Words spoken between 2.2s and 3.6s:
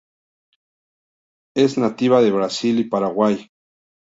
de Brasil y Paraguay.